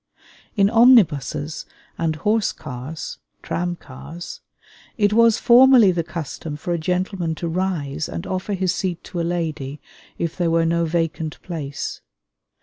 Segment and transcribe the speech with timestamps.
[0.55, 4.41] In omnibuses and horse cars (tram cars),
[4.97, 9.21] it was formerly the custom for a gentleman to rise and offer his seat to
[9.21, 9.79] a lady
[10.17, 12.01] if there were no vacant place.